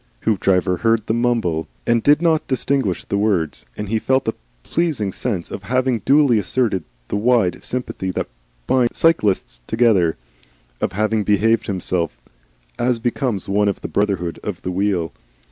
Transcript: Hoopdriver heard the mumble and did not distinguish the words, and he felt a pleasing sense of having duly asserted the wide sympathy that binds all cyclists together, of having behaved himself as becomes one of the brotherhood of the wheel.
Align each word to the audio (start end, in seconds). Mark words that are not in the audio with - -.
Hoopdriver 0.21 0.77
heard 0.77 1.05
the 1.05 1.13
mumble 1.13 1.67
and 1.85 2.01
did 2.01 2.23
not 2.23 2.47
distinguish 2.47 3.05
the 3.05 3.19
words, 3.19 3.67
and 3.77 3.87
he 3.87 3.99
felt 3.99 4.27
a 4.27 4.33
pleasing 4.63 5.11
sense 5.11 5.51
of 5.51 5.61
having 5.61 5.99
duly 5.99 6.39
asserted 6.39 6.83
the 7.09 7.15
wide 7.15 7.63
sympathy 7.63 8.09
that 8.09 8.25
binds 8.65 8.93
all 8.93 8.97
cyclists 9.11 9.61
together, 9.67 10.17
of 10.81 10.93
having 10.93 11.23
behaved 11.23 11.67
himself 11.67 12.19
as 12.79 12.97
becomes 12.97 13.47
one 13.47 13.67
of 13.67 13.81
the 13.81 13.87
brotherhood 13.87 14.39
of 14.43 14.63
the 14.63 14.71
wheel. 14.71 15.13